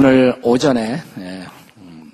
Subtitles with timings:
[0.00, 1.46] 오늘 오전에 예,
[1.78, 2.12] 음,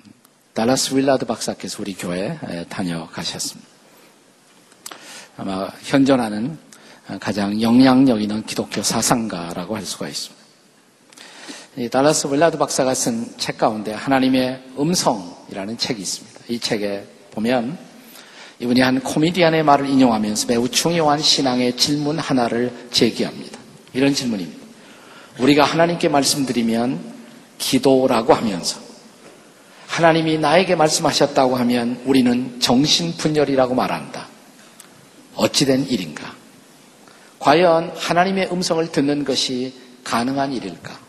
[0.55, 3.69] 달라스 윌라드 박사께서 우리 교회 에 다녀가셨습니다.
[5.37, 6.57] 아마 현존하는
[7.19, 10.43] 가장 영향력 있는 기독교 사상가라고 할 수가 있습니다.
[11.77, 16.39] 이 달라스 윌라드 박사가 쓴 책 가운데 하나님의 음성이라는 책이 있습니다.
[16.47, 17.77] 이 책에 보면
[18.61, 23.59] 이분이 한 코미디언의 말을 인용하면서 매우 중요한 신앙의 질문 하나를 제기합니다.
[23.93, 24.65] 이런 질문입니다.
[25.37, 27.13] 우리가 하나님께 말씀드리면
[27.57, 28.79] 기도라고 하면서
[29.87, 34.27] 하나님이 나에게 말씀하셨다고 하면 우리는 정신분열이라고 말한다.
[35.35, 36.33] 어찌된 일인가?
[37.39, 39.73] 과연 하나님의 음성을 듣는 것이
[40.03, 40.99] 가능한 일일까?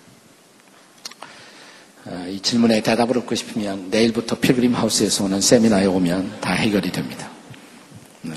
[2.07, 7.29] 어, 이 질문에 대답을 얻고 싶으면 내일부터 필그림 하우스에서 오는 세미나에 오면 다 해결이 됩니다.
[8.23, 8.35] 네.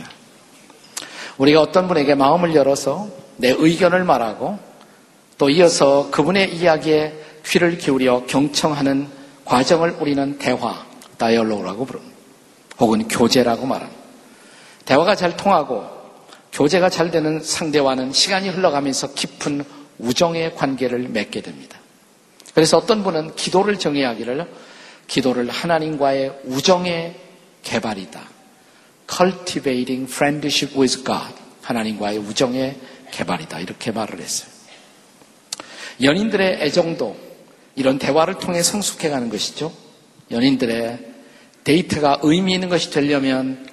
[1.38, 4.58] 우리가 어떤 분에게 마음을 열어서 내 의견을 말하고
[5.38, 7.14] 또 이어서 그분의 이야기에
[7.50, 9.08] 귀를 기울여 경청하는
[9.44, 10.86] 과정을 우리는 대화,
[11.18, 12.16] 다이얼로그라고 부릅니다.
[12.80, 14.00] 혹은 교제라고 말합니다.
[14.86, 15.84] 대화가 잘 통하고
[16.52, 19.64] 교제가 잘 되는 상대와는 시간이 흘러가면서 깊은
[19.98, 21.80] 우정의 관계를 맺게 됩니다.
[22.54, 24.48] 그래서 어떤 분은 기도를 정의하기를
[25.08, 27.16] 기도를 하나님과의 우정의
[27.64, 28.22] 개발이다.
[29.12, 31.34] cultivating friendship with God.
[31.64, 32.78] 하나님과의 우정의
[33.12, 33.60] 개발이다.
[33.60, 34.50] 이렇게 말을 했어요.
[36.02, 37.29] 연인들의 애정도
[37.80, 39.72] 이런 대화를 통해 성숙해가는 것이죠.
[40.32, 41.00] 연인들의
[41.64, 43.66] 데이트가 의미 있는 것이 되려면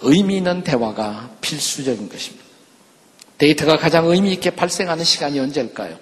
[0.00, 2.44] 의미 있는 대화가 필수적인 것입니다.
[3.38, 5.98] 데이트가 가장 의미 있게 발생하는 시간이 언제일까요?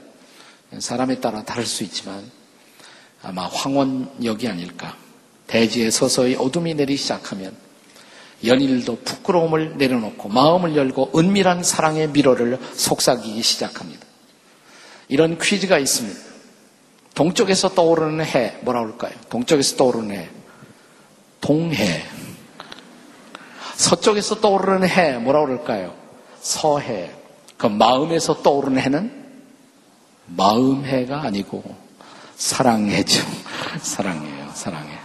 [0.78, 2.30] 사람에 따라 다를 수 있지만
[3.22, 4.94] 아마 황혼역이 아닐까.
[5.46, 7.56] 대지에 서서히 어둠이 내리기 시작하면
[8.44, 14.06] 연인들도 부끄러움을 내려놓고 마음을 열고 은밀한 사랑의 미로를 속삭이기 시작합니다.
[15.08, 16.29] 이런 퀴즈가 있습니다.
[17.20, 19.12] 동쪽에서 떠오르는 해, 뭐라 그럴까요?
[19.28, 20.30] 동쪽에서 떠오르는 해.
[21.42, 22.02] 동해.
[23.74, 25.94] 서쪽에서 떠오르는 해, 뭐라 그럴까요?
[26.40, 27.10] 서해.
[27.58, 29.12] 그 마음에서 떠오르는 해는
[30.28, 31.62] 마음해가 아니고
[32.36, 33.22] 사랑해죠.
[33.82, 34.98] 사랑해요, 사랑해.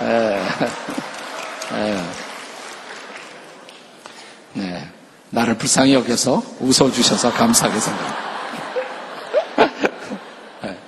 [0.00, 0.42] 네.
[4.54, 4.88] 네.
[5.30, 8.27] 나를 불쌍히 여겨서 웃어주셔서 감사하게 생각합니다.
[10.62, 10.78] 네.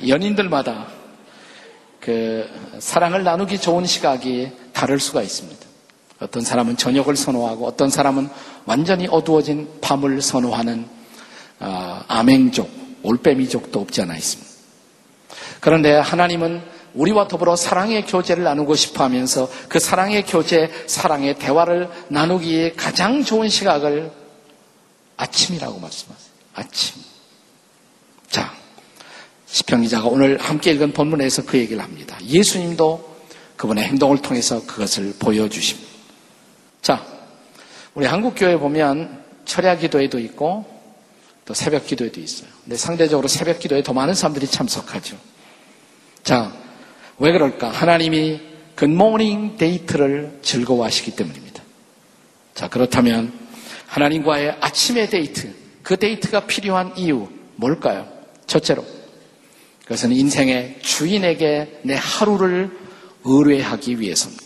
[0.08, 0.86] 연인들마다
[2.00, 5.66] 그 사랑을 나누기 좋은 시각이 다를 수가 있습니다.
[6.20, 8.28] 어떤 사람은 저녁을 선호하고 어떤 사람은
[8.66, 10.86] 완전히 어두워진 밤을 선호하는
[11.60, 12.70] 어, 암행족,
[13.02, 14.50] 올빼미족도 없지 않아 있습니다.
[15.60, 16.62] 그런데 하나님은
[16.94, 23.48] 우리와 더불어 사랑의 교제를 나누고 싶어 하면서 그 사랑의 교제, 사랑의 대화를 나누기에 가장 좋은
[23.48, 24.10] 시각을
[25.16, 26.30] 아침이라고 말씀하세요.
[26.54, 27.02] 아침.
[29.50, 32.16] 자, 시편 기자가 오늘 함께 읽은 본문에서 그 얘기를 합니다.
[32.24, 33.18] 예수님도
[33.56, 35.90] 그분의 행동을 통해서 그것을 보여주십니다.
[36.80, 37.04] 자,
[37.94, 40.64] 우리 한국교회 보면 철야 기도회도 있고
[41.44, 42.48] 또 새벽 기도회도 있어요.
[42.62, 45.16] 근데 상대적으로 새벽 기도에 더 많은 사람들이 참석하죠.
[46.22, 46.52] 자,
[47.18, 47.70] 왜 그럴까?
[47.70, 48.40] 하나님이
[48.76, 51.62] good morning 데이트를 즐거워하시기 때문입니다.
[52.54, 53.32] 자, 그렇다면
[53.86, 58.06] 하나님과의 아침의 데이트, 그 데이트가 필요한 이유 뭘까요?
[58.46, 58.99] 첫째로,
[59.90, 62.70] 그것은 인생의 주인에게 내 하루를
[63.24, 64.44] 의뢰하기 위해서입니다.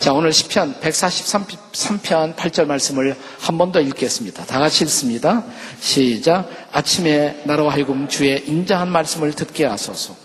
[0.00, 4.44] 자, 오늘 10편 143편 8절 말씀을 한 번 더 읽겠습니다.
[4.44, 5.44] 다 같이 읽습니다.
[5.78, 6.50] 시작.
[6.72, 10.16] 아침에 나로 하여금 주의 인자한 말씀을 듣게 하소서.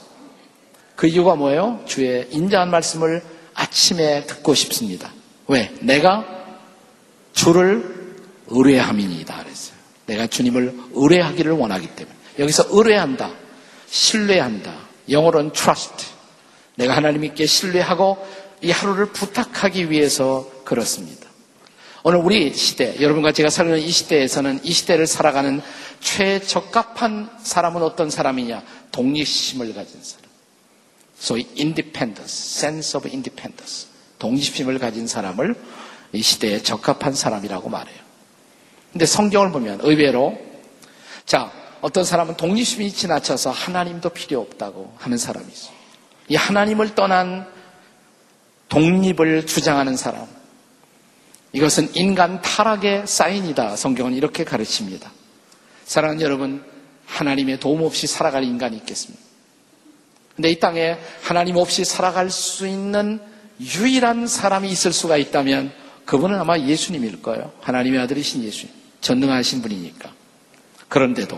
[0.96, 1.84] 그 이유가 뭐예요?
[1.86, 3.22] 주의 인자한 말씀을
[3.54, 5.12] 아침에 듣고 싶습니다.
[5.48, 5.72] 왜?
[5.80, 6.26] 내가
[7.34, 8.16] 주를
[8.48, 9.76] 의뢰함이니이다 그랬어요.
[10.08, 12.16] 내가 주님을 의뢰하기를 원하기 때문에.
[12.40, 13.41] 여기서 의뢰한다.
[13.92, 14.74] 신뢰한다.
[15.10, 16.08] 영어로는 trust.
[16.76, 18.26] 내가 하나님께 신뢰하고
[18.62, 21.30] 이 하루를 부탁하기 위해서 그렇습니다.
[22.04, 25.62] 오늘 우리 시대, 여러분과 제가 살는 이 시대에서는 이 시대를 살아가는
[26.00, 28.64] 최적합한 사람은 어떤 사람이냐?
[28.92, 30.26] 독립심을 가진 사람.
[31.20, 33.88] 소위 independence, sense of independence,
[34.18, 35.56] 독립심을 가진 사람을
[36.14, 38.00] 이 시대에 적합한 사람이라고 말해요.
[38.92, 40.40] 근데 성경을 보면 의외로
[41.26, 41.52] 자
[41.82, 45.74] 어떤 사람은 독립심이 지나쳐서 하나님도 필요 없다고 하는 사람이 있어요.
[46.28, 47.48] 이 하나님을 떠난
[48.70, 50.28] 독립을 주장하는 사람.
[51.54, 53.76] 이것은 인간 타락의 사인이다.
[53.76, 55.12] 성경은 이렇게 가르칩니다.
[55.84, 56.64] 사랑하는 여러분,
[57.06, 59.22] 하나님의 도움 없이 살아갈 인간이 있겠습니까?
[60.36, 63.20] 근데 이 땅에 하나님 없이 살아갈 수 있는
[63.60, 65.74] 유일한 사람이 있을 수가 있다면
[66.06, 67.52] 그분은 아마 예수님일 거예요.
[67.62, 68.74] 하나님의 아들이신 예수님.
[69.02, 70.12] 전능하신 분이니까.
[70.88, 71.38] 그런데도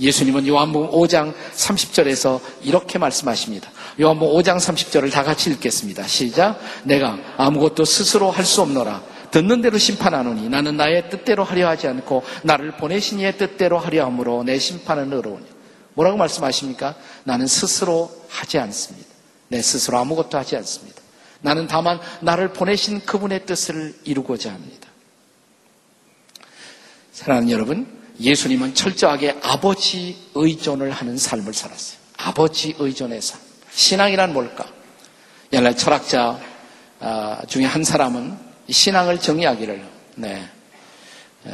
[0.00, 3.70] 예수님은 요한복음 5장 30절에서 이렇게 말씀하십니다.
[4.00, 6.06] 요한복음 5장 30절을 다 같이 읽겠습니다.
[6.06, 6.58] 시작.
[6.84, 9.02] 내가 아무것도 스스로 할 수 없노라.
[9.30, 14.44] 듣는 대로 심판하노니 나는 나의 뜻대로 하려 하지 않고 나를 보내신 이의 뜻대로 하려 함으로
[14.44, 15.44] 내 심판은 의로우니.
[15.94, 16.94] 뭐라고 말씀하십니까?
[17.24, 19.08] 나는 스스로 하지 않습니다.
[19.48, 21.00] 내 스스로 아무것도 하지 않습니다.
[21.40, 24.88] 나는 다만 나를 보내신 그분의 뜻을 이루고자 합니다.
[27.12, 27.86] 사랑하는 여러분,
[28.20, 31.98] 예수님은 철저하게 아버지 의존을 하는 삶을 살았어요.
[32.16, 33.40] 아버지 의존의 삶.
[33.72, 34.66] 신앙이란 뭘까?
[35.52, 36.38] 옛날 철학자
[37.00, 38.36] 아, 중에 한 사람은
[38.70, 39.84] 신앙을 정의하기를,
[40.16, 40.48] 네.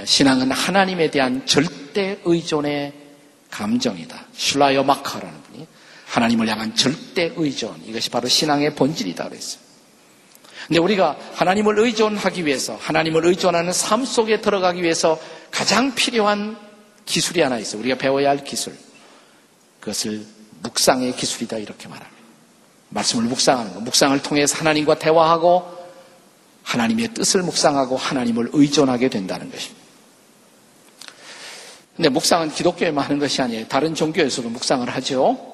[0.04, 2.92] 신앙은 하나님에 대한 절대 의존의
[3.50, 4.26] 감정이다.
[4.32, 5.66] 슐라여 마카라는 분이
[6.06, 7.82] 하나님을 향한 절대 의존.
[7.84, 9.60] 이것이 바로 신앙의 본질이다 그랬어요.
[10.68, 15.18] 근데 우리가 하나님을 의존하기 위해서, 하나님을 의존하는 삶 속에 들어가기 위해서
[15.50, 16.56] 가장 필요한
[17.06, 17.80] 기술이 하나 있어요.
[17.80, 18.76] 우리가 배워야 할 기술.
[19.80, 20.24] 그것을
[20.62, 22.20] 묵상의 기술이다 이렇게 말합니다.
[22.90, 23.80] 말씀을 묵상하는 것.
[23.82, 25.80] 묵상을 통해서 하나님과 대화하고
[26.62, 29.80] 하나님의 뜻을 묵상하고 하나님을 의존하게 된다는 것입니다.
[31.96, 33.66] 근데 묵상은 기독교에만 하는 것이 아니에요.
[33.68, 35.49] 다른 종교에서도 묵상을 하죠.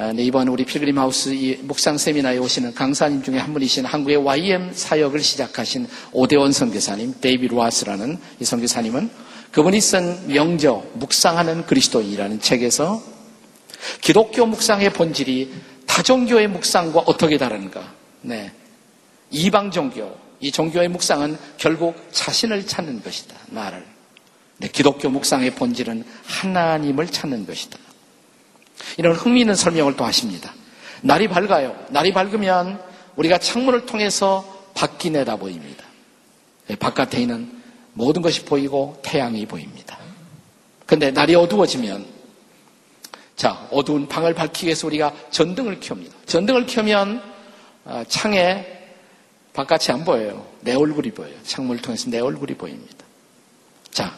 [0.00, 1.30] 아, 네, 이번 우리 필그림 하우스
[1.62, 8.16] 묵상 세미나에 오시는 강사님 중에 한 분이신 한국의 YWAM 사역을 시작하신 오대원 선교사님, 데이비드 로스라는
[8.38, 9.10] 이 선교사님은
[9.50, 13.02] 그분이 쓴 명저 묵상하는 그리스도인이라는 책에서
[14.00, 15.52] 기독교 묵상의 본질이
[15.86, 17.92] 타종교의 묵상과 어떻게 다른가?
[18.20, 18.52] 네.
[19.32, 23.34] 이방 종교, 이 종교의 묵상은 결국 자신을 찾는 것이다.
[23.48, 23.84] 나를.
[24.58, 27.87] 네, 기독교 묵상의 본질은 하나님을 찾는 것이다.
[28.96, 30.52] 이런 흥미있는 설명을 또 하십니다.
[31.02, 31.76] 날이 밝아요.
[31.90, 32.80] 날이 밝으면
[33.16, 34.44] 우리가 창문을 통해서
[34.74, 35.84] 밖이 내다 보입니다.
[36.68, 37.50] 네, 바깥에 있는
[37.92, 39.98] 모든 것이 보이고 태양이 보입니다.
[40.86, 42.06] 근데 날이 어두워지면
[43.36, 46.14] 자, 어두운 방을 밝히기 위해서 우리가 전등을 켭니다.
[46.26, 47.22] 전등을 켜면
[47.84, 48.66] 어, 창에
[49.52, 50.46] 바깥이 안 보여요.
[50.60, 51.34] 내 얼굴이 보여요.
[51.44, 53.04] 창문을 통해서 내 얼굴이 보입니다.
[53.90, 54.16] 자,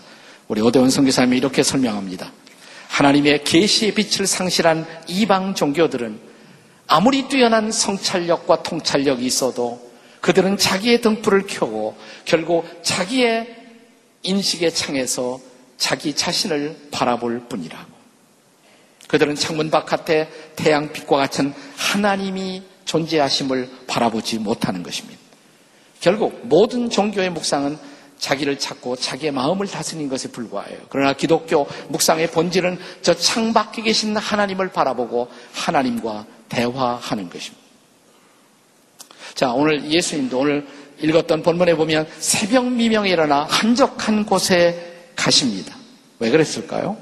[0.48, 2.32] 우리 오대원 성교사님이 이렇게 설명합니다.
[2.90, 6.18] 하나님의 계시의 빛을 상실한 이방 종교들은
[6.88, 9.90] 아무리 뛰어난 성찰력과 통찰력이 있어도
[10.20, 13.56] 그들은 자기의 등불을 켜고 결국 자기의
[14.22, 15.40] 인식의 창에서
[15.78, 17.90] 자기 자신을 바라볼 뿐이라고.
[19.06, 25.18] 그들은 창문 바깥에 태양빛과 같은 하나님이 존재하심을 바라보지 못하는 것입니다.
[26.00, 27.78] 결국 모든 종교의 묵상은
[28.20, 30.78] 자기를 찾고 자기의 마음을 다스리는 것에 불과해요.
[30.90, 37.60] 그러나 기독교 묵상의 본질은 저 창밖에 계신 하나님을 바라보고 하나님과 대화하는 것입니다.
[39.34, 40.66] 자, 오늘 예수님도 오늘
[41.00, 45.74] 읽었던 본문에 보면 새벽 미명에 일어나 한적한 곳에 가십니다.
[46.18, 46.98] 왜 그랬을까요?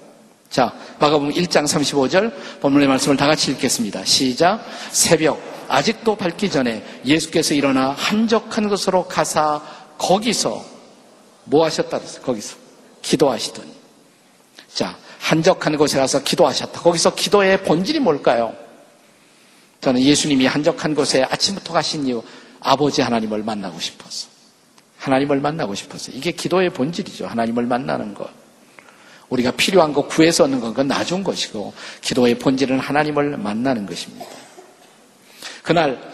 [0.49, 4.05] 자, 마가복음 1장 35절 본문의 말씀을 다 같이 읽겠습니다.
[4.05, 4.65] 시작.
[4.93, 9.61] 새벽 아직도 밝기 전에 예수께서 일어나 한적한 곳으로 가사
[9.99, 10.78] 거기서
[11.49, 12.23] 뭐 하셨다 그랬어요?
[12.23, 12.57] 거기서
[13.03, 13.73] 기도하시더니.
[14.75, 16.81] 자, 한적한 곳에 가서 기도하셨다.
[16.81, 18.55] 거기서 기도의 본질이 뭘까요?
[19.81, 22.23] 저는 예수님이 한적한 곳에 아침부터 가신 이유
[22.61, 24.29] 아버지 하나님을 만나고 싶어서.
[24.99, 26.11] 하나님을 만나고 싶어서.
[26.13, 27.27] 이게 기도의 본질이죠.
[27.27, 28.29] 하나님을 만나는 것.
[29.29, 34.27] 우리가 필요한 거 구해서 얻는 건 그건 나중 것이고, 기도의 본질은 하나님을 만나는 것입니다.
[35.63, 36.08] 그날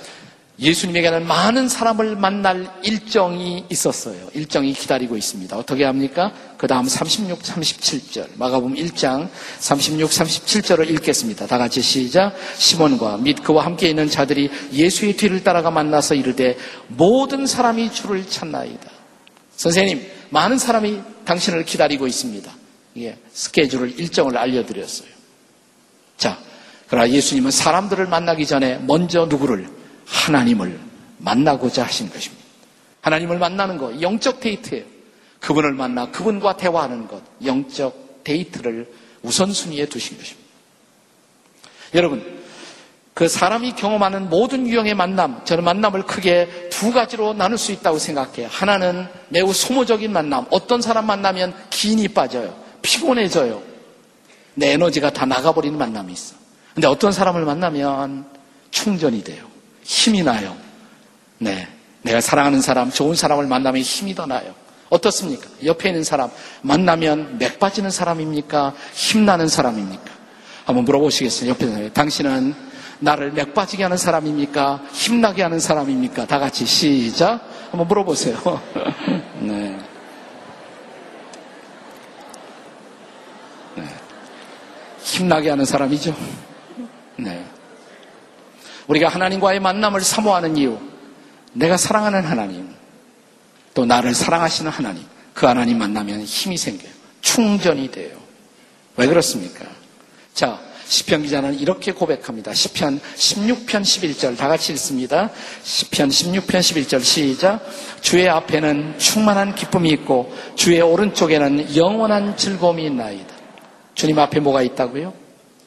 [0.59, 4.29] 예수님에게 는 많은 사람을 만날 일정이 있었어요.
[4.35, 5.57] 일정이 기다리고 있습니다.
[5.57, 6.33] 어떻게 합니까?
[6.57, 8.29] 그 다음 36, 37절.
[8.37, 11.49] 마가복음 1장 36, 37절을 읽겠습니다.
[11.49, 12.35] 다 같이 시작.
[12.57, 16.57] 시몬과 및 그와 함께 있는 자들이 예수의 뒤를 따라가 만나서 이르되
[16.87, 18.91] 모든 사람이 주를 찾나이다.
[19.57, 22.53] 선생님, 많은 사람이 당신을 기다리고 있습니다.
[22.99, 25.09] 예, 스케줄을, 일정을 알려드렸어요.
[26.17, 26.39] 자,
[26.89, 29.69] 그러나 예수님은 사람들을 만나기 전에 먼저 누구를
[30.07, 30.79] 하나님을
[31.19, 32.45] 만나고자 하신 것입니다.
[33.01, 34.85] 하나님을 만나는 것, 영적 데이트예요.
[35.41, 38.91] 그분을 만나 그분과 대화하는 것, 영적 데이트를
[39.23, 40.49] 우선순위에 두신 것입니다.
[41.95, 42.43] 여러분,
[43.15, 48.49] 그 사람이 경험하는 모든 유형의 만남, 저는 만남을 크게 두 가지로 나눌 수 있다고 생각해요.
[48.51, 52.57] 하나는 매우 소모적인 만남, 어떤 사람 만나면 기인이 빠져요.
[52.83, 53.63] 피곤해져요.
[54.55, 56.35] 내 에너지가 다 나가버리는 만남이 있어.
[56.75, 58.27] 근데 어떤 사람을 만나면
[58.71, 59.54] 충전이 돼요.
[59.85, 60.57] 힘이 나요.
[61.38, 61.69] 네.
[62.03, 64.55] 내가 사랑하는 사람, 좋은 사람을 만나면 힘이 더 나요.
[64.91, 65.49] 어떻습니까?
[65.64, 66.31] 옆에 있는 사람,
[66.62, 68.75] 만나면 맥 빠지는 사람입니까?
[68.93, 70.05] 힘나는 사람입니까?
[70.67, 71.50] 한번 물어보시겠어요?
[71.50, 71.93] 옆에 있는 사람.
[71.93, 72.55] 당신은
[73.00, 74.83] 나를 맥 빠지게 하는 사람입니까?
[74.93, 76.26] 힘나게 하는 사람입니까?
[76.26, 77.41] 다 같이 시작.
[77.71, 78.38] 한번 물어보세요.
[79.41, 79.79] 네.
[83.76, 83.85] 네.
[85.05, 86.14] 빛나게 하는 사람이죠.
[87.17, 87.45] 네.
[88.88, 90.79] 우리가 하나님과의 만남을 사모하는 이유,
[91.53, 92.69] 내가 사랑하는 하나님,
[93.73, 96.93] 또 나를 사랑하시는 하나님, 그 하나님 만나면 힘이 생겨요.
[97.21, 98.17] 충전이 돼요.
[98.97, 99.64] 왜 그렇습니까?
[100.35, 102.53] 자, 시편 기자는 이렇게 고백합니다.
[102.53, 105.31] 시편 16편 11절 다 같이 읽습니다.
[105.62, 107.61] 시편 16편 11절 시작.
[108.00, 113.35] 주의 앞에는 충만한 기쁨이 있고 주의 오른쪽에는 영원한 즐거움이 있나이다.
[113.95, 115.14] 주님 앞에 뭐가 있다고요?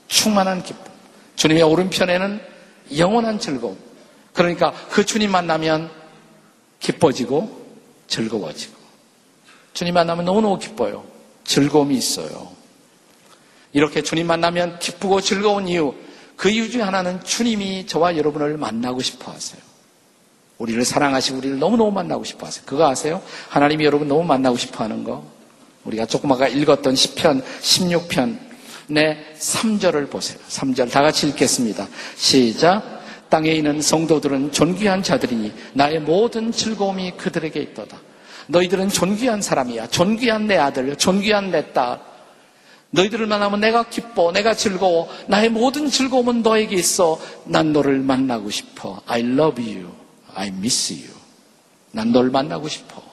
[0.08, 0.86] 충만한 기쁨.
[1.36, 2.57] 주님의 오른편에는
[2.96, 3.78] 영원한 즐거움.
[4.34, 5.90] 그러니까 그 주님 만나면
[6.80, 7.66] 기뻐지고
[8.08, 8.78] 즐거워지고.
[9.74, 11.04] 주님 만나면 너무너무 기뻐요.
[11.44, 12.52] 즐거움이 있어요.
[13.74, 15.94] 이렇게 주님 만나면 기쁘고 즐거운 이유,
[16.36, 19.62] 그 이유 중에 하나는 주님이 저와 여러분을 만나고 싶어 하세요.
[20.58, 22.64] 우리를 사랑하시고 우리를 너무너무 만나고 싶어 하세요.
[22.66, 23.22] 그거 아세요?
[23.50, 25.24] 하나님이 여러분 너무 만나고 싶어 하는 거.
[25.84, 28.47] 우리가 조금 아까 읽었던 10편, 16편,
[28.88, 30.40] 내 3절을 보세요.
[30.50, 31.88] 3절 다 같이 읽겠습니다.
[32.16, 32.98] 시작.
[33.30, 37.98] 땅에 있는 성도들은 존귀한 자들이니 나의 모든 즐거움이 그들에게 있도다.
[38.48, 39.88] 너희들은 존귀한 사람이야.
[39.88, 42.00] 존귀한 내 아들, 존귀한 내 딸.
[42.92, 45.10] 너희들을 만나면 내가 기뻐, 내가 즐거워.
[45.28, 47.20] 나의 모든 즐거움은 너에게 있어.
[47.46, 49.02] 난 너를 만나고 싶어.
[49.06, 49.92] I love you.
[50.34, 51.10] I miss you.
[51.92, 53.04] 난 너를 만나고 싶어.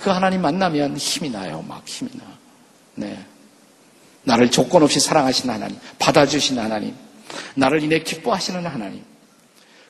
[0.00, 1.64] 그 하나님 만나면 힘이 나요.
[1.66, 2.24] 막 힘이 나.
[2.96, 3.24] 네.
[4.24, 6.94] 나를 조건 없이 사랑하시는 하나님, 받아주시는 하나님,
[7.54, 9.04] 나를 인해 기뻐하시는 하나님.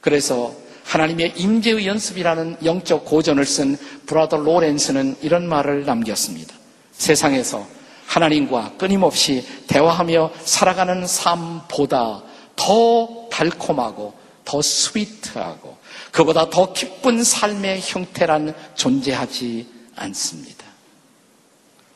[0.00, 6.54] 그래서 하나님의 임재의 연습이라는 영적 고전을 쓴 브라더 로렌스는 이런 말을 남겼습니다.
[6.92, 7.66] 세상에서
[8.06, 12.22] 하나님과 끊임없이 대화하며 살아가는 삶보다
[12.56, 15.78] 더 달콤하고 더 sweet하고
[16.10, 20.59] 그보다 더 기쁜 삶의 형태란 존재하지 않습니다.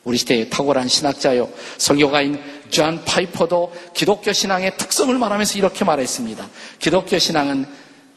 [0.05, 6.47] 우리 시대의 탁월한 신학자요 설교가인 존 파이퍼도 기독교 신앙의 특성을 말하면서 이렇게 말했습니다.
[6.79, 7.65] 기독교 신앙은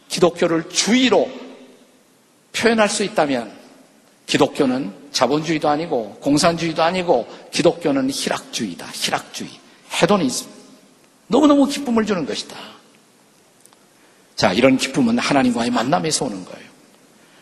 [0.08, 1.28] 기독교를 주의로
[2.52, 3.52] 표현할 수 있다면
[4.26, 8.86] 기독교는 자본주의도 아니고 공산주의도 아니고 기독교는 희락주의다.
[8.92, 9.50] 희락주의.
[10.02, 10.46] hedonism.
[11.28, 12.56] 너무너무 기쁨을 주는 것이다.
[14.36, 16.68] 자, 이런 기쁨은 하나님과의 만남에서 오는 거예요.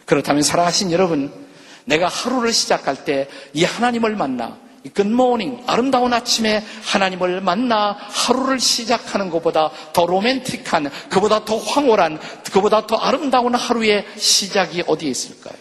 [0.07, 1.46] 그렇다면 사랑하신 여러분,
[1.87, 4.59] 내가 하루를 시작할 때 이 하나님을 만나
[4.95, 12.21] 굿모닝 아름다운 아침에 하나님을 만나 하루를 시작하는 것보다 더 로맨틱한 그보다 더 황홀한
[12.53, 15.57] 그보다 더 아름다운 하루의 시작이 어디에 있을까요?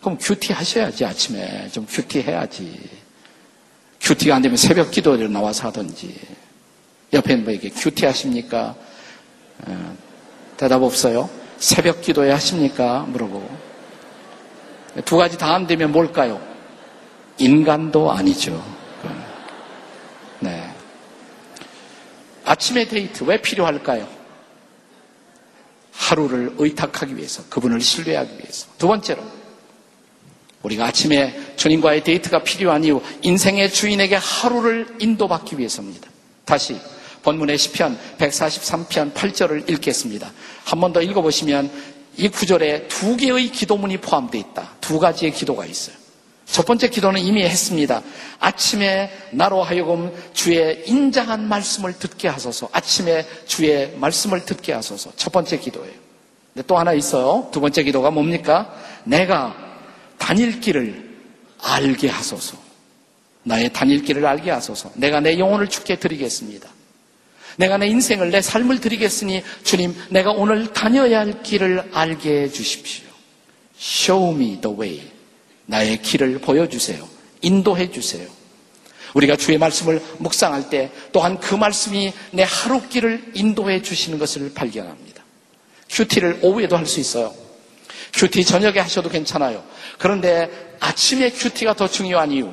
[0.00, 2.78] 그럼 QT 하셔야지 아침에 좀 QT 해야지
[4.00, 6.14] QT가 안 되면 새벽 기도를 나와서 하든지
[7.12, 8.74] 옆에 있는 분에게 QT 하십니까?
[9.66, 9.96] 어,
[10.56, 11.30] 대답 없어요?
[11.58, 13.00] 새벽 기도에 하십니까?
[13.08, 13.65] 물어보고
[15.04, 16.40] 두 가지 다 안 되면 뭘까요?
[17.38, 18.62] 인간도 아니죠.
[20.40, 20.70] 네.
[22.44, 24.08] 아침에 데이트 왜 필요할까요?
[25.92, 28.68] 하루를 의탁하기 위해서, 그분을 신뢰하기 위해서.
[28.78, 29.22] 두 번째로,
[30.62, 36.08] 우리가 아침에 주님과의 데이트가 필요한 이유, 인생의 주인에게 하루를 인도받기 위해서입니다.
[36.44, 36.78] 다시,
[37.22, 40.30] 본문의 시편 143편 8절을 읽겠습니다.
[40.64, 44.70] 한 번 더 읽어보시면 이 구절에 두 개의 기도문이 포함되어 있다.
[44.80, 45.96] 두 가지의 기도가 있어요.
[46.46, 48.02] 첫 번째 기도는 이미 했습니다.
[48.38, 52.68] 아침에 나로 하여금 주의 인자한 말씀을 듣게 하소서.
[52.72, 55.12] 아침에 주의 말씀을 듣게 하소서.
[55.16, 55.92] 첫 번째 기도예요.
[56.54, 57.50] 근데 또 하나 있어요.
[57.52, 58.74] 두 번째 기도가 뭡니까?
[59.04, 59.54] 내가
[60.18, 61.16] 다닐 길을
[61.60, 62.56] 알게 하소서.
[63.42, 64.90] 나의 다닐 길을 알게 하소서.
[64.94, 66.68] 내가 내 영혼을 죽게 드리겠습니다.
[67.56, 73.06] 내가 내 인생을, 내 삶을 드리겠으니 주님, 내가 오늘 다녀야 할 길을 알게 해 주십시오.
[73.78, 75.02] Show me the way.
[75.66, 77.06] 나의 길을 보여주세요.
[77.42, 78.28] 인도해 주세요.
[79.14, 85.24] 우리가 주의 말씀을 묵상할 때 또한 그 말씀이 내 하루 길을 인도해 주시는 것을 발견합니다.
[85.88, 87.34] QT를 오후에도 할 수 있어요.
[88.12, 89.64] QT 저녁에 하셔도 괜찮아요.
[89.98, 92.50] 그런데 아침에 QT가 더 중요한 이유.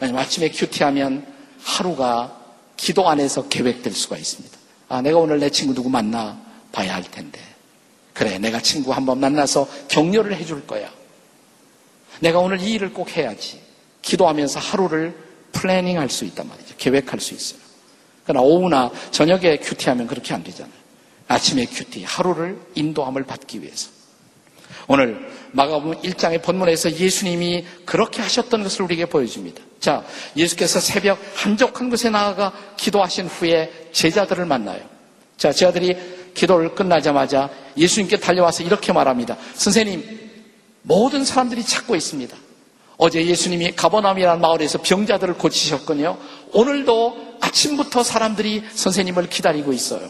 [0.00, 1.26] 왜냐면 아침에 QT하면
[1.62, 2.41] 하루가
[2.76, 4.58] 기도 안에서 계획될 수가 있습니다.
[4.88, 6.38] 아, 내가 오늘 내 친구 누구 만나
[6.72, 7.40] 봐야 할 텐데.
[8.12, 10.90] 그래, 내가 친구 한 번 만나서 격려를 해줄 거야.
[12.20, 13.60] 내가 오늘 이 일을 꼭 해야지.
[14.02, 15.16] 기도하면서 하루를
[15.52, 16.74] planning 할 수 있단 말이죠.
[16.78, 17.60] 계획할 수 있어요.
[18.24, 20.72] 그러나 오후나 저녁에 큐티하면 그렇게 안 되잖아요.
[21.28, 23.90] 아침에 큐티, 하루를 인도함을 받기 위해서.
[24.88, 29.62] 오늘 마가복음 1장의 본문에서 예수님이 그렇게 하셨던 것을 우리에게 보여줍니다.
[29.82, 30.04] 자,
[30.36, 34.80] 예수께서 새벽 한적한 곳에 나아가 기도하신 후에 제자들을 만나요.
[35.36, 35.96] 자, 제자들이
[36.34, 39.36] 기도를 끝나자마자 예수님께 달려와서 이렇게 말합니다.
[39.54, 40.30] 선생님,
[40.82, 42.36] 모든 사람들이 찾고 있습니다.
[42.96, 46.16] 어제 예수님이 가버남이라는 마을에서 병자들을 고치셨거든요.
[46.52, 50.08] 오늘도 아침부터 사람들이 선생님을 기다리고 있어요.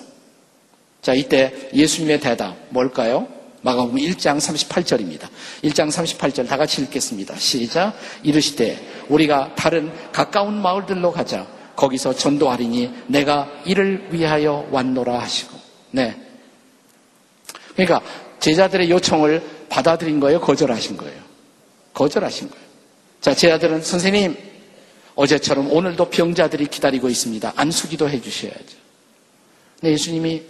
[1.01, 3.27] 자, 이때 예수님의 대답 뭘까요?
[3.63, 5.29] 마가복음 1장 38절입니다.
[5.63, 7.37] 1장 38절 다 같이 읽겠습니다.
[7.37, 7.95] 시작.
[8.23, 11.47] 이르시되 우리가 다른 가까운 마을들로 가자.
[11.77, 15.59] 거기서 전도하리니 내가 이를 위하여 왔노라 하시고.
[15.93, 16.15] 네.
[17.75, 18.03] 그러니까
[18.41, 20.41] 제자들의 요청을 받아들인 거예요?
[20.41, 21.23] 거절하신 거예요?
[21.95, 22.63] 거절하신 거예요.
[23.21, 24.37] 자, 제자들은 선생님,
[25.15, 27.53] 어제처럼 오늘도 병자들이 기다리고 있습니다.
[27.55, 28.77] 안수기도 해 주셔야죠.
[29.81, 30.43] 근 예수님이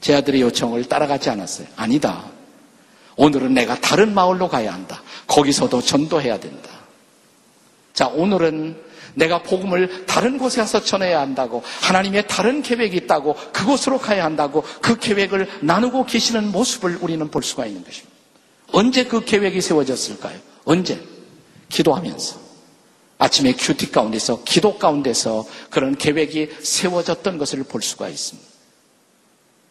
[0.00, 1.66] 제자들의 요청을 따라가지 않았어요.
[1.76, 2.37] 아니다.
[3.18, 5.02] 오늘은 내가 다른 마을로 가야 한다.
[5.26, 6.70] 거기서도 전도해야 된다.
[7.92, 8.80] 자, 오늘은
[9.14, 14.96] 내가 복음을 다른 곳에 가서 전해야 한다고 하나님의 다른 계획이 있다고 그곳으로 가야 한다고 그
[14.98, 18.16] 계획을 나누고 계시는 모습을 우리는 볼 수가 있는 것입니다.
[18.72, 20.38] 언제 그 계획이 세워졌을까요?
[20.64, 21.02] 언제?
[21.68, 22.48] 기도하면서.
[23.18, 28.48] 아침에 QT 가운데서, 기도 가운데서 그런 계획이 세워졌던 것을 볼 수가 있습니다.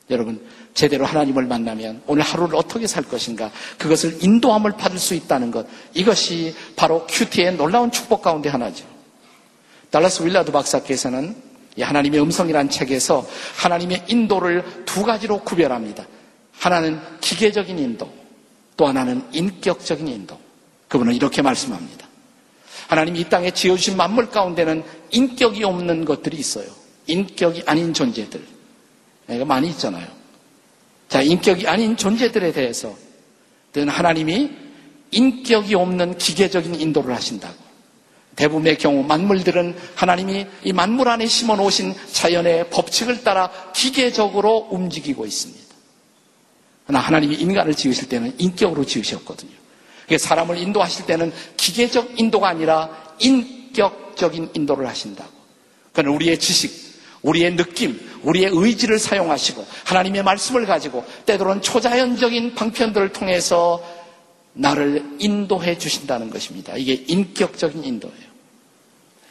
[0.09, 0.41] 여러분,
[0.73, 6.55] 제대로 하나님을 만나면 오늘 하루를 어떻게 살 것인가, 그것을 인도함을 받을 수 있다는 것, 이것이
[6.75, 8.85] 바로 QT의 놀라운 축복 가운데 하나죠.
[9.89, 11.35] 달라스 윌라드 박사께서는
[11.79, 13.25] 하나님의 음성이란 책에서
[13.57, 16.05] 하나님의 인도를 두 가지로 구별합니다.
[16.57, 18.11] 하나는 기계적인 인도,
[18.77, 20.39] 또 하나는 인격적인 인도.
[20.87, 22.07] 그분은 이렇게 말씀합니다.
[22.87, 26.65] 하나님이 이 땅에 지어주신 만물 가운데는 인격이 없는 것들이 있어요.
[27.07, 28.56] 인격이 아닌 존재들.
[29.29, 30.07] 이거 많이 있잖아요.
[31.09, 32.95] 자, 인격이 아닌 존재들에 대해서
[33.75, 34.51] 하나님이
[35.11, 37.55] 인격이 없는 기계적인 인도를 하신다고.
[38.35, 45.67] 대부분의 경우 만물들은 하나님이 이 만물 안에 심어 놓으신 자연의 법칙을 따라 기계적으로 움직이고 있습니다.
[46.85, 49.51] 그러나 하나님이 인간을 지으실 때는 인격으로 지으셨거든요.
[50.17, 55.31] 사람을 인도하실 때는 기계적 인도가 아니라 인격적인 인도를 하신다고.
[55.91, 56.71] 그는 우리의 지식,
[57.23, 63.83] 우리의 느낌, 우리의 의지를 사용하시고 하나님의 말씀을 가지고 때로는 초자연적인 방편들을 통해서
[64.53, 66.75] 나를 인도해 주신다는 것입니다.
[66.75, 68.27] 이게 인격적인 인도예요.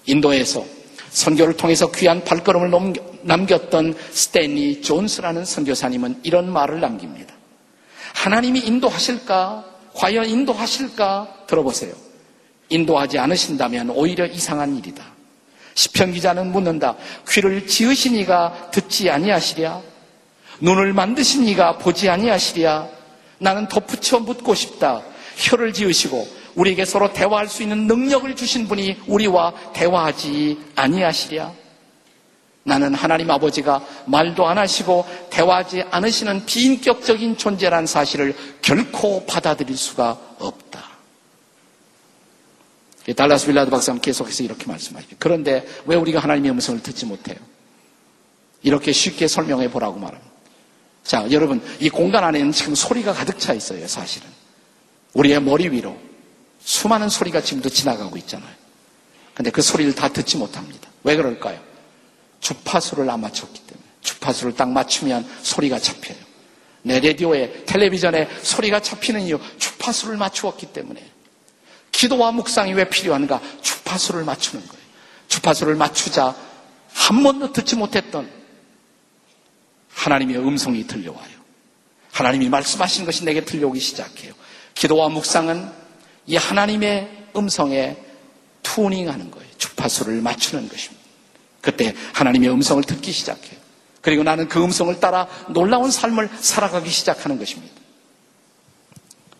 [0.07, 0.65] 인도에서
[1.11, 7.35] 선교를 통해서 귀한 발걸음을 남겼던 스탠리 존스라는 선교사님은 이런 말을 남깁니다.
[8.15, 9.65] 하나님이 인도하실까?
[9.95, 11.45] 과연 인도하실까?
[11.47, 11.95] 들어보세요.
[12.69, 15.16] 인도하지 않으신다면 오히려 이상한 일이다.
[15.77, 16.97] 시편 기자는 묻는다.
[17.29, 19.81] 귀를 지으시니가 듣지 아니하시랴?
[20.61, 22.89] 눈을 만드시니가 보지 아니하시랴?
[23.39, 25.03] 나는 덧붙여 묻고 싶다.
[25.37, 31.53] 혀를 지으시고 우리에게 서로 대화할 수 있는 능력을 주신 분이 우리와 대화하지 아니하시랴?
[32.65, 40.86] 나는 하나님 아버지가 말도 안 하시고 대화하지 않으시는 비인격적인 존재란 사실을 결코 받아들일 수가 없다.
[43.15, 45.17] 달라스 빌라드 박사는 계속해서 이렇게 말씀하십니다.
[45.19, 47.37] 그런데 왜 우리가 하나님의 음성을 듣지 못해요?
[48.63, 50.33] 이렇게 쉽게 설명해 보라고 말합니다.
[51.05, 54.29] 자, 여러분, 이 공간 안에는 지금 소리가 가득 차 있어요, 사실은.
[55.15, 55.97] 우리의 머리 위로
[56.61, 58.51] 수많은 소리가 지금도 지나가고 있잖아요.
[59.35, 60.89] 근데 그 소리를 다 듣지 못합니다.
[61.05, 61.61] 왜 그럴까요?
[62.41, 66.17] 주파수를 안 맞췄기 때문에 주파수를 딱 맞추면 소리가 잡혀요.
[66.83, 71.05] 내 라디오에 텔레비전에 소리가 잡히는 이유 주파수를 맞추었기 때문에
[71.97, 73.41] 기도와 묵상이 왜 필요한가?
[73.63, 74.85] 주파수를 맞추는 거예요.
[75.29, 76.35] 주파수를 맞추자
[76.93, 78.31] 한 번도 듣지 못했던
[79.95, 81.37] 하나님의 음성이 들려와요.
[82.13, 84.35] 하나님이 말씀하신 것이 내게 들려오기 시작해요.
[84.75, 85.71] 기도와 묵상은
[86.27, 87.97] 이 하나님의 음성에
[88.63, 89.49] 투닝하는 거예요.
[89.57, 91.03] 주파수를 맞추는 것입니다.
[91.63, 93.59] 그때 하나님의 음성을 듣기 시작해요.
[94.03, 97.75] 그리고 나는 그 음성을 따라 놀라운 삶을 살아가기 시작하는 것입니다.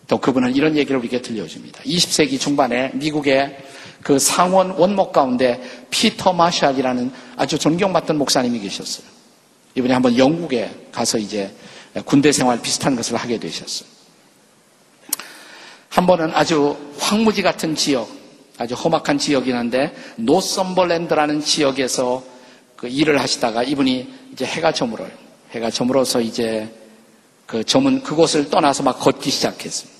[0.07, 1.83] 또 그분은 이런 얘기를 우리에게 들려줍니다.
[1.83, 3.57] 20세기 중반에 미국의
[4.01, 9.05] 그 상원 원목 가운데 피터 마샬이라는 아주 존경받던 목사님이 계셨어요.
[9.75, 11.51] 이분이 한번 영국에 가서 이제
[12.05, 13.89] 군대 생활 비슷한 것을 하게 되셨어요.
[15.89, 18.09] 한 번은 아주 황무지 같은 지역,
[18.57, 22.23] 아주 험악한 지역이긴 한데 노썸벌랜드라는 지역에서
[22.75, 25.09] 그 일을 하시다가 이분이 이제 해가 저물어요.
[25.51, 26.71] 해가 저물어서 이제
[27.45, 29.96] 그 저문 그곳을 떠나서 막 걷기 시작했습니다.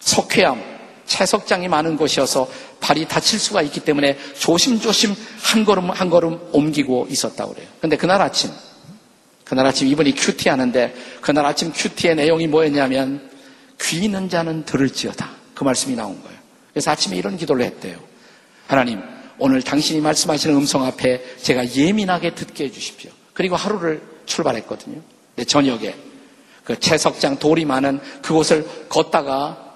[0.00, 0.62] 석회암,
[1.06, 2.48] 채석장이 많은 곳이어서
[2.80, 7.68] 발이 다칠 수가 있기 때문에 조심조심 한 걸음 한 걸음 옮기고 있었다고 그래요.
[7.80, 8.50] 근데 그날 아침,
[9.44, 13.28] 그날 아침 이분이 큐티 하는데 그날 아침 큐티의 내용이 뭐였냐면
[13.80, 15.28] 귀 있는 자는 들을지어다.
[15.54, 16.38] 그 말씀이 나온 거예요.
[16.72, 17.98] 그래서 아침에 이런 기도를 했대요.
[18.66, 19.00] 하나님,
[19.38, 23.10] 오늘 당신이 말씀하시는 음성 앞에 제가 예민하게 듣게 해주십시오.
[23.32, 25.00] 그리고 하루를 출발했거든요.
[25.36, 25.94] 네, 저녁에
[26.62, 29.69] 그 채석장 돌이 많은 그곳을 걷다가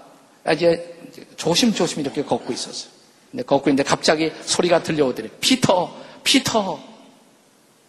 [0.53, 0.99] 이제
[1.37, 2.91] 조심조심 이렇게 걷고 있었어요.
[3.31, 5.29] 근데 걷고 있는데 갑자기 소리가 들려오더래.
[5.41, 6.95] 피터, 피터.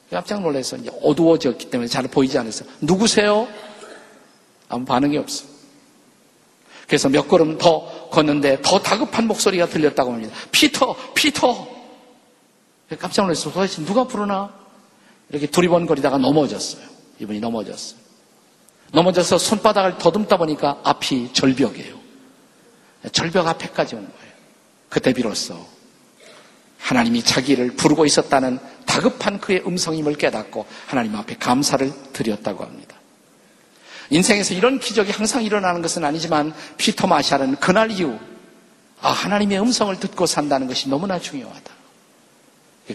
[0.09, 2.69] 깜짝 놀라서 이제 어두워졌기 때문에 잘 보이지 않았어요.
[2.81, 3.47] 누구세요?
[4.69, 5.45] 아무 반응이 없어.
[6.87, 10.33] 그래서 몇 걸음 더 걷는데 더 다급한 목소리가 들렸다고 합니다.
[10.51, 11.67] 피터, 피터.
[12.99, 13.51] 깜짝 놀랐어.
[13.51, 14.53] 도대체 누가 부르나?
[15.29, 16.85] 이렇게 두리번거리다가 넘어졌어요.
[17.19, 17.99] 이분이 넘어졌어요.
[18.91, 21.94] 넘어져서 손바닥을 더듬다 보니까 앞이 절벽이에요.
[23.11, 24.33] 절벽 앞에까지 온 거예요.
[24.89, 25.65] 그때 비로소
[26.79, 32.95] 하나님이 자기를 부르고 있었다는 다급한 그의 음성임을 깨닫고 하나님 앞에 감사를 드렸다고 합니다.
[34.09, 38.19] 인생에서 이런 기적이 항상 일어나는 것은 아니지만 피터 마샬은 그날 이후
[39.01, 41.73] 아, 하나님의 음성을 듣고 산다는 것이 너무나 중요하다.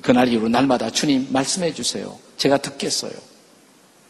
[0.03, 2.17] 그날 이후로 날마다 주님 말씀해 주세요.
[2.37, 3.13] 제가 듣겠어요.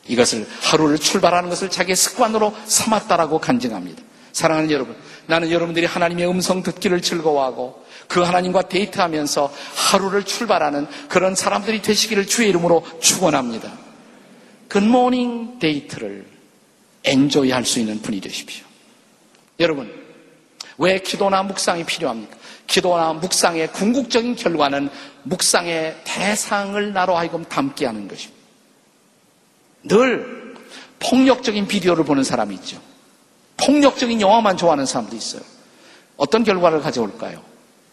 [0.07, 4.03] 이것을 하루를 출발하는 것을 자기의 습관으로 삼았다라고 간증합니다.
[4.33, 4.97] 사랑하는 여러분,
[5.31, 12.49] 나는 여러분들이 하나님의 음성 듣기를 즐거워하고 그 하나님과 데이트하면서 하루를 출발하는 그런 사람들이 되시기를 주의
[12.49, 13.73] 이름으로 축원합니다.
[14.69, 16.27] 굿모닝 데이트를
[17.05, 18.67] enjoy 할 수 있는 분이 되십시오.
[19.61, 19.93] 여러분,
[20.79, 22.37] 왜 기도나 묵상이 필요합니까?
[22.67, 24.91] 기도나 묵상의 궁극적인 결과는
[25.23, 28.41] 묵상의 대상을 나로 하여금 닮게 하는 것입니다.
[29.85, 30.55] 늘
[30.99, 32.81] 폭력적인 비디오를 보는 사람이 있죠.
[33.65, 35.43] 폭력적인 영화만 좋아하는 사람도 있어요.
[36.17, 37.43] 어떤 결과를 가져올까요?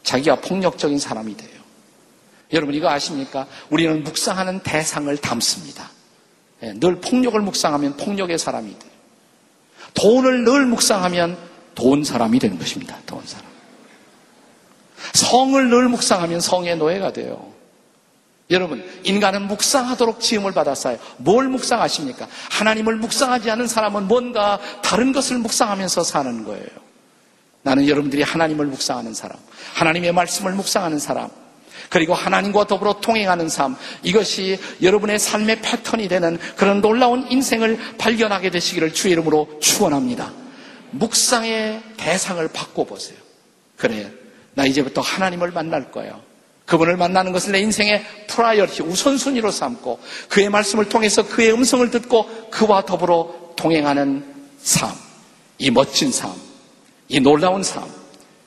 [0.03, 1.57] 자기가 폭력적인 사람이 돼요.
[2.53, 3.45] 여러분 이거 아십니까?
[3.69, 5.91] 우리는 묵상하는 대상을 담습니다.
[6.63, 8.91] 예, 늘 폭력을 묵상하면 폭력의 사람이 돼요.
[9.93, 11.37] 돈을 늘 묵상하면
[11.75, 12.97] 돈 사람이 되는 것입니다.
[13.05, 13.45] 돈 사람.
[15.13, 17.53] 성을 늘 묵상하면 성의 노예가 돼요.
[18.49, 20.97] 여러분, 인간은 묵상하도록 지음을 받았어요.
[21.17, 22.27] 뭘 묵상하십니까?
[22.51, 26.65] 하나님을 묵상하지 않은 사람은 뭔가 다른 것을 묵상하면서 사는 거예요.
[27.63, 29.37] 나는 여러분들이 하나님을 묵상하는 사람,
[29.73, 31.29] 하나님의 말씀을 묵상하는 사람,
[31.89, 38.93] 그리고 하나님과 더불어 통행하는 삶, 이것이 여러분의 삶의 패턴이 되는 그런 놀라운 인생을 발견하게 되시기를
[38.93, 40.31] 주의 이름으로 축원합니다.
[40.91, 43.17] 묵상의 대상을 바꿔보세요.
[43.75, 44.09] 그래,
[44.53, 46.26] 나 이제부터 하나님을 만날 거예요.
[46.67, 52.85] 그분을 만나는 것을 내 인생의 priority, 우선순위로 삼고 그의 말씀을 통해서 그의 음성을 듣고 그와
[52.85, 54.23] 더불어 동행하는
[54.59, 54.91] 삶,
[55.57, 56.31] 이 멋진 삶,
[57.07, 57.89] 이 놀라운 삶.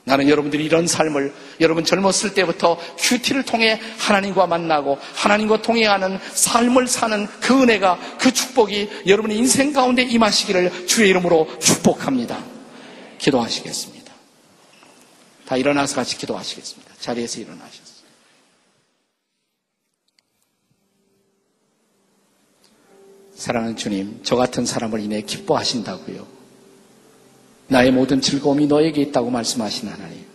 [0.05, 7.27] 나는 여러분들이 이런 삶을 여러분 젊었을 때부터 QT를 통해 하나님과 만나고 하나님과 동행하는 삶을 사는
[7.41, 12.43] 그 은혜가 그 축복이 여러분의 인생 가운데 임하시기를 주의 이름으로 축복합니다.
[13.19, 14.13] 기도하시겠습니다.
[15.47, 16.95] 다 일어나서 같이 기도하시겠습니다.
[17.01, 17.91] 자리에서 일어나셨습니다.
[23.41, 26.27] 사랑하는 주님, 저 같은 사람을 인해 기뻐하신다고요.
[27.69, 30.27] 나의 모든 즐거움이 너에게 있다고 말씀하신 하나님.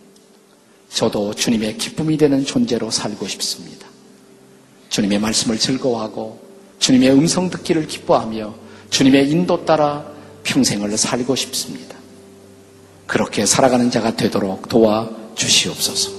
[0.88, 3.86] 저도 주님의 기쁨이 되는 존재로 살고 싶습니다.
[4.88, 6.40] 주님의 말씀을 즐거워하고
[6.80, 8.52] 주님의 음성 듣기를 기뻐하며
[8.90, 10.04] 주님의 인도 따라
[10.42, 11.96] 평생을 살고 싶습니다.
[13.06, 16.10] 그렇게 살아가는 자가 되도록 도와 주시옵소서.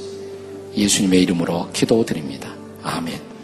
[0.77, 2.55] 예수님의 이름으로 기도드립니다.
[2.81, 3.36] 아멘.